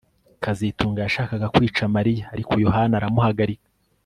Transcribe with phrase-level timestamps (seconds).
[0.43, 3.67] kazitunga yashakaga kwica Mariya ariko Yohana aramuhagarika